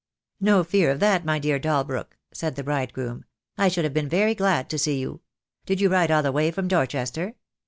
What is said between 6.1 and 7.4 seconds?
the way from Dorchester?"